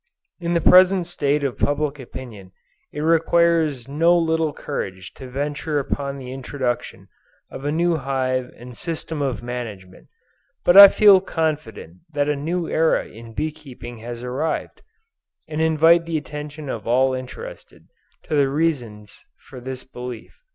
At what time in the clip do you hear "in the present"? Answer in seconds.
0.39-1.05